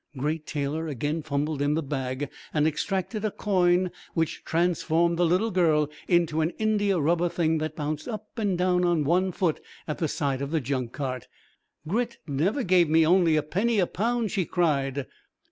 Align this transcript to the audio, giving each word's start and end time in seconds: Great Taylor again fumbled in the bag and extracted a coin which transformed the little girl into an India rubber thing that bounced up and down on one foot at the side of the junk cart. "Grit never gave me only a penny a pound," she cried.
Great 0.17 0.47
Taylor 0.47 0.87
again 0.87 1.21
fumbled 1.21 1.61
in 1.61 1.75
the 1.75 1.83
bag 1.83 2.27
and 2.55 2.65
extracted 2.67 3.23
a 3.23 3.29
coin 3.29 3.91
which 4.15 4.43
transformed 4.43 5.15
the 5.15 5.25
little 5.27 5.51
girl 5.51 5.91
into 6.07 6.41
an 6.41 6.49
India 6.57 6.97
rubber 6.99 7.29
thing 7.29 7.59
that 7.59 7.75
bounced 7.75 8.07
up 8.07 8.25
and 8.35 8.57
down 8.57 8.83
on 8.83 9.03
one 9.03 9.31
foot 9.31 9.61
at 9.87 9.99
the 9.99 10.07
side 10.07 10.41
of 10.41 10.49
the 10.49 10.59
junk 10.59 10.91
cart. 10.91 11.27
"Grit 11.87 12.17
never 12.25 12.63
gave 12.63 12.89
me 12.89 13.05
only 13.05 13.35
a 13.35 13.43
penny 13.43 13.77
a 13.77 13.85
pound," 13.85 14.31
she 14.31 14.43
cried. 14.43 15.05